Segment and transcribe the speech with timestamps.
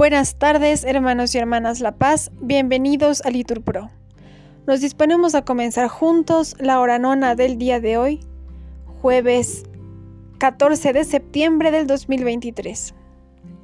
[0.00, 3.90] Buenas tardes, hermanos y hermanas La Paz, bienvenidos a Litur Pro.
[4.66, 8.20] Nos disponemos a comenzar juntos la hora nona del día de hoy,
[9.02, 9.64] jueves
[10.38, 12.94] 14 de septiembre del 2023,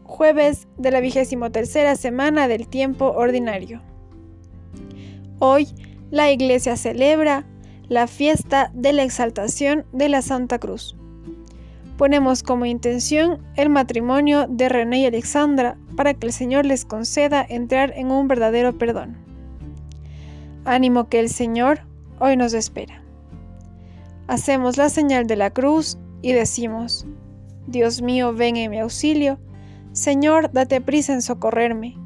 [0.05, 3.81] jueves de la vigésimo tercera semana del tiempo ordinario.
[5.39, 5.69] Hoy
[6.11, 7.47] la Iglesia celebra
[7.89, 10.97] la fiesta de la exaltación de la Santa Cruz
[11.97, 17.45] ponemos como intención el matrimonio de René y Alexandra para que el Señor les conceda
[17.49, 19.17] entrar en un verdadero perdón.
[20.65, 21.81] Ánimo que el Señor
[22.19, 23.03] hoy nos espera.
[24.29, 27.07] Hacemos la señal de la cruz y decimos,
[27.67, 29.39] Dios mío, ven en mi auxilio,
[29.93, 31.97] Señor, date prisa en socorrerme.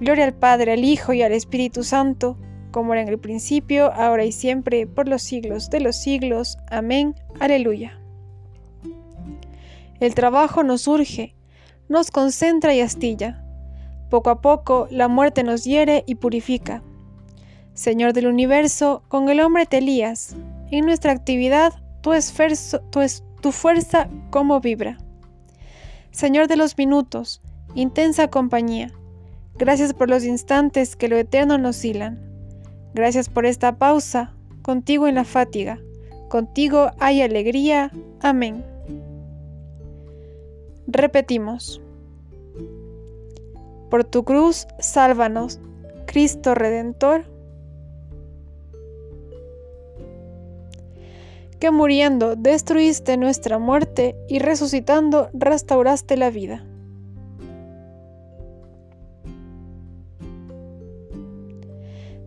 [0.00, 2.38] Gloria al Padre, al Hijo y al Espíritu Santo,
[2.70, 6.58] como era en el principio, ahora y siempre, por los siglos de los siglos.
[6.70, 7.14] Amén.
[7.40, 7.98] Aleluya.
[9.98, 11.34] El trabajo nos urge,
[11.88, 13.42] nos concentra y astilla.
[14.10, 16.82] Poco a poco la muerte nos hiere y purifica.
[17.74, 20.36] Señor del universo, con el hombre te lías.
[20.70, 22.12] En nuestra actividad tu,
[22.90, 23.00] tu,
[23.40, 24.98] tu fuerza como vibra.
[26.10, 27.42] Señor de los minutos,
[27.74, 28.90] intensa compañía.
[29.58, 32.20] Gracias por los instantes que lo eterno nos hilan.
[32.94, 35.78] Gracias por esta pausa, contigo en la fatiga.
[36.28, 37.90] Contigo hay alegría.
[38.20, 38.64] Amén.
[40.86, 41.80] Repetimos.
[43.90, 45.58] Por tu cruz, sálvanos,
[46.06, 47.24] Cristo Redentor,
[51.58, 56.64] que muriendo destruiste nuestra muerte y resucitando restauraste la vida.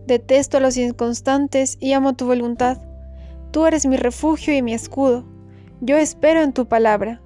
[0.06, 2.78] Detesto a los inconstantes y amo tu voluntad.
[3.52, 5.24] Tú eres mi refugio y mi escudo.
[5.80, 7.22] Yo espero en tu palabra.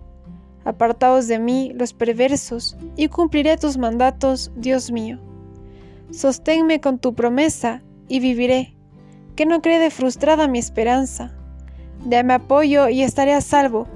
[0.65, 5.21] Apartaos de mí los perversos, y cumpliré tus mandatos, Dios mío.
[6.11, 8.75] Sosténme con tu promesa, y viviré,
[9.37, 11.35] que no quede frustrada mi esperanza.
[12.05, 13.87] Dame apoyo y estaré a salvo,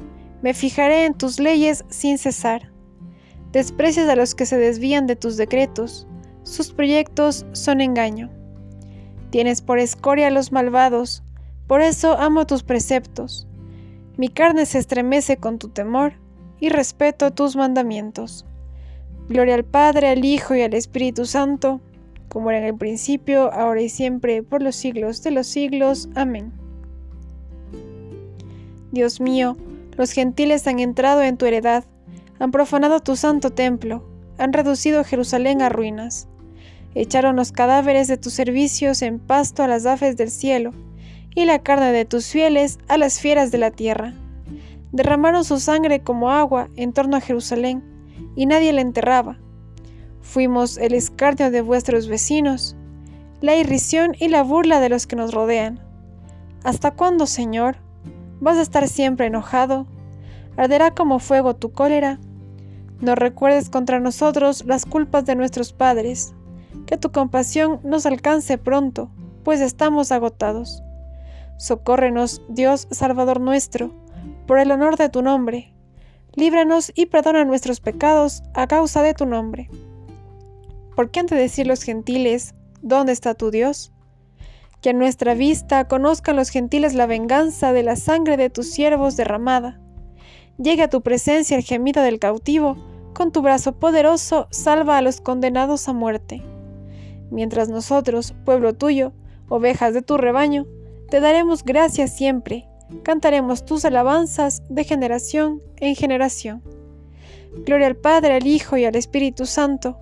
[0.43, 2.71] me fijaré en tus leyes sin cesar.
[3.53, 6.07] Desprecias a los que se desvían de tus decretos,
[6.43, 8.31] sus proyectos son engaño.
[9.31, 11.23] Tienes por escoria a los malvados,
[11.67, 13.47] por eso amo tus preceptos.
[14.17, 16.15] Mi carne se estremece con tu temor,
[16.61, 18.45] y respeto tus mandamientos.
[19.29, 21.81] Gloria al Padre, al Hijo y al Espíritu Santo,
[22.29, 26.09] como era en el principio, ahora y siempre, por los siglos de los siglos.
[26.15, 26.53] Amén.
[28.91, 29.57] Dios mío,
[29.97, 31.85] los gentiles han entrado en tu heredad,
[32.39, 34.05] han profanado tu santo templo,
[34.39, 36.29] han reducido Jerusalén a ruinas.
[36.95, 40.73] Echaron los cadáveres de tus servicios en pasto a las aves del cielo,
[41.35, 44.15] y la carne de tus fieles a las fieras de la tierra
[44.93, 47.83] derramaron su sangre como agua en torno a Jerusalén,
[48.35, 49.39] y nadie la enterraba.
[50.21, 52.77] Fuimos el escarnio de vuestros vecinos,
[53.41, 55.81] la irrisión y la burla de los que nos rodean.
[56.65, 57.77] ¿Hasta cuándo, Señor?
[58.41, 59.87] ¿Vas a estar siempre enojado?
[60.57, 62.19] ¿Arderá como fuego tu cólera?
[63.01, 66.35] No recuerdes contra nosotros las culpas de nuestros padres,
[66.87, 69.11] que tu compasión nos alcance pronto,
[69.45, 70.83] pues estamos agotados.
[71.59, 73.93] Socórrenos, Dios Salvador nuestro,
[74.49, 75.75] por el honor de tu nombre.
[76.35, 79.69] Líbranos y perdona nuestros pecados a causa de tu nombre.
[80.97, 83.93] ¿Por qué han de decir los gentiles, ¿dónde está tu Dios?
[84.81, 89.19] Que a nuestra vista conozcan los gentiles la venganza de la sangre de tus siervos
[89.19, 89.81] derramada.
[90.57, 92.79] Llegue a tu presencia el gemido del cautivo,
[93.13, 96.43] con tu brazo poderoso salva a los condenados a muerte.
[97.31, 99.13] Mientras nosotros, pueblo tuyo,
[99.51, 100.67] ovejas de tu rebaño,
[101.11, 102.68] te daremos gracias siempre
[103.03, 106.63] cantaremos tus alabanzas de generación en generación.
[107.65, 109.99] Gloria al Padre, al Hijo y al Espíritu Santo,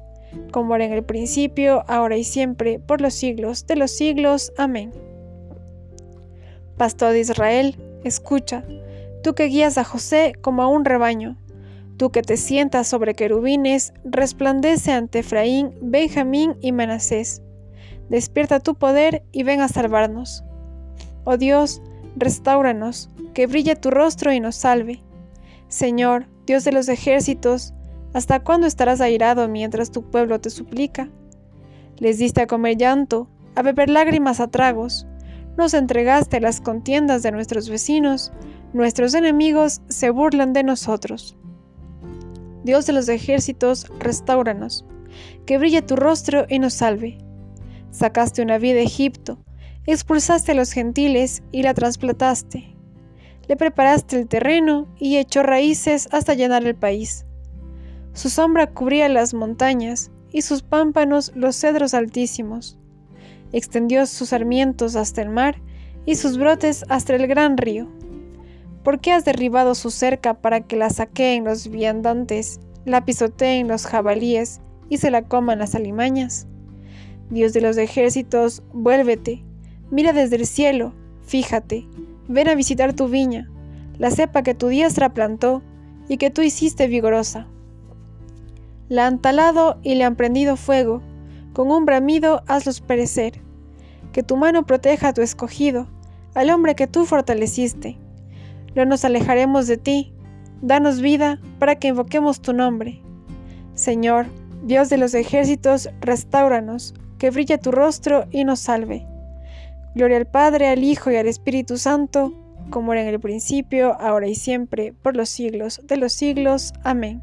[0.53, 4.53] como era en el principio, ahora y siempre, por los siglos de los siglos.
[4.57, 4.93] Amén.
[6.77, 8.65] Pastor de Israel, escucha,
[9.23, 11.39] tú que guías a José como a un rebaño,
[11.97, 17.43] tú que te sientas sobre querubines, resplandece ante Efraín, Benjamín y Manasés.
[18.09, 20.45] Despierta tu poder y ven a salvarnos.
[21.25, 21.83] Oh Dios,
[22.17, 25.03] restauranos, que brille tu rostro y nos salve.
[25.69, 27.75] Señor, Dios de los ejércitos,
[28.15, 31.11] ¿hasta cuándo estarás airado mientras tu pueblo te suplica?
[31.99, 35.07] Les diste a comer llanto, a beber lágrimas a tragos,
[35.57, 38.33] nos entregaste las contiendas de nuestros vecinos,
[38.73, 41.37] nuestros enemigos se burlan de nosotros.
[42.65, 44.85] Dios de los ejércitos, restauranos,
[45.47, 47.19] que brille tu rostro y nos salve.
[47.91, 49.39] Sacaste una vida de Egipto,
[49.93, 52.77] expulsaste a los gentiles y la trasplantaste.
[53.49, 57.25] Le preparaste el terreno y echó raíces hasta llenar el país.
[58.13, 62.79] Su sombra cubría las montañas y sus pámpanos los cedros altísimos.
[63.53, 65.63] Extendió sus sarmientos hasta el mar
[66.05, 67.89] y sus brotes hasta el gran río.
[68.83, 73.87] ¿Por qué has derribado su cerca para que la saqueen los viandantes, la pisoteen los
[73.87, 76.47] jabalíes y se la coman las alimañas?
[77.31, 79.46] Dios de los ejércitos, vuélvete,
[79.91, 80.93] mira desde el cielo,
[81.27, 81.87] fíjate,
[82.29, 83.51] ven a visitar tu viña,
[83.99, 85.63] la cepa que tu diestra plantó
[86.09, 87.47] y que tú hiciste vigorosa.
[88.89, 91.03] La han talado y le han prendido fuego,
[91.53, 93.41] con un bramido hazlos perecer.
[94.13, 95.89] Que tu mano proteja a tu escogido,
[96.35, 97.99] al hombre que tú fortaleciste.
[98.75, 100.13] No nos alejaremos de ti,
[100.63, 103.01] danos vida para que invoquemos tu nombre.
[103.75, 104.27] Señor,
[104.63, 109.07] Dios de los ejércitos, restauranos, que brille tu rostro y nos salve.
[109.97, 112.35] Gloria al Padre, al Hijo y al Espíritu Santo,
[112.69, 116.75] como era en el principio, ahora y siempre, por los siglos de los siglos.
[116.85, 117.23] Amén.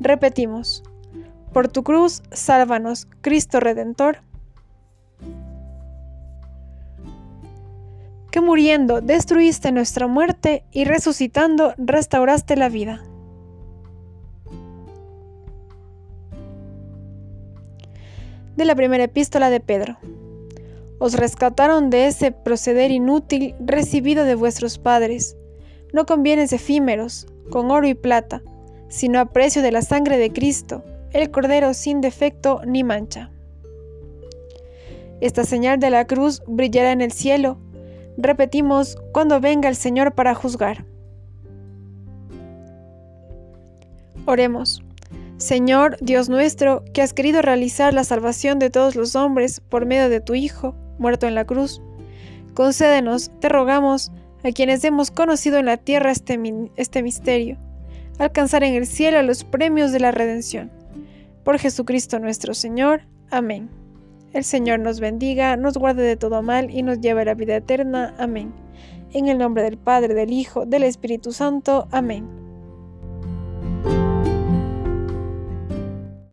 [0.00, 0.82] Repetimos,
[1.52, 4.18] por tu cruz, sálvanos, Cristo Redentor.
[8.32, 13.04] Que muriendo destruiste nuestra muerte y resucitando restauraste la vida.
[18.56, 19.98] de la primera epístola de Pedro.
[20.98, 25.36] Os rescataron de ese proceder inútil recibido de vuestros padres,
[25.92, 28.42] no con bienes efímeros, con oro y plata,
[28.88, 33.30] sino a precio de la sangre de Cristo, el Cordero sin defecto ni mancha.
[35.20, 37.58] Esta señal de la cruz brillará en el cielo,
[38.16, 40.84] repetimos, cuando venga el Señor para juzgar.
[44.26, 44.82] Oremos.
[45.36, 50.08] Señor Dios nuestro, que has querido realizar la salvación de todos los hombres por medio
[50.08, 51.82] de tu Hijo, muerto en la cruz,
[52.54, 54.12] concédenos, te rogamos,
[54.44, 56.38] a quienes hemos conocido en la tierra este,
[56.76, 57.58] este misterio,
[58.18, 60.70] alcanzar en el cielo los premios de la redención.
[61.44, 63.02] Por Jesucristo nuestro Señor.
[63.30, 63.68] Amén.
[64.32, 67.56] El Señor nos bendiga, nos guarde de todo mal y nos lleve a la vida
[67.56, 68.14] eterna.
[68.18, 68.52] Amén.
[69.12, 71.88] En el nombre del Padre, del Hijo, del Espíritu Santo.
[71.90, 72.45] Amén.